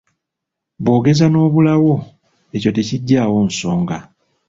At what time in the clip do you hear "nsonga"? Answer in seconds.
3.47-3.97